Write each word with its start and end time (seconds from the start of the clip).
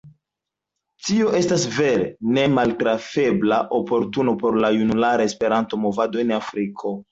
Tio 1.09 1.33
estas 1.39 1.65
vere 1.75 2.07
nemaltrafebla 2.39 3.61
oportuno 3.81 4.35
por 4.41 4.59
la 4.65 4.75
junulara 4.81 5.31
Esperanto-movado 5.33 6.27
en 6.27 6.37
Afriko. 6.43 6.99